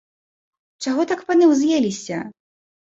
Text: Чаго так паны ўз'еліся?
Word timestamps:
Чаго 0.87 1.01
так 1.13 1.23
паны 1.29 1.51
ўз'еліся? 1.53 2.17